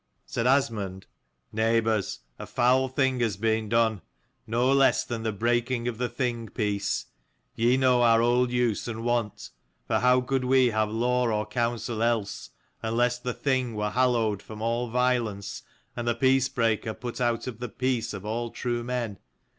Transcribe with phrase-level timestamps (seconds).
[0.25, 1.05] Said Asmund:
[1.53, 4.01] 228" Neighbours, a foul thing has been done,
[4.47, 7.05] no less than the breaking of the Thing peace.
[7.53, 9.51] Ye know our old use and wont:
[9.85, 12.49] for how could we have law or counsel else,
[12.81, 15.61] unless the Thing were hallowed from all violence
[15.95, 19.19] and the peace breaker put out of the peace of all true men.